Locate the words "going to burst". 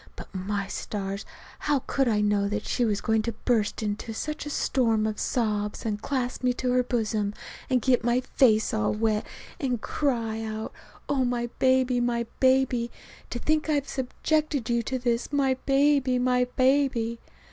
3.01-3.83